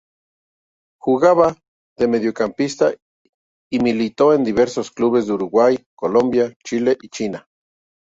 [0.99, 1.57] Jugaba
[1.99, 2.95] de mediocampista
[3.71, 7.45] y militó en diversos clubes de Uruguay, Colombia, Chile y China.